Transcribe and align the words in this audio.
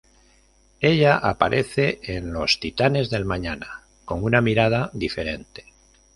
Ella 0.79 1.15
aparece 1.17 1.99
en 2.01 2.33
los 2.33 2.59
"Titanes 2.59 3.11
del 3.11 3.23
Mañana" 3.23 3.83
con 4.03 4.23
una 4.23 4.41
mirada 4.41 4.89
diferente. 4.93 5.67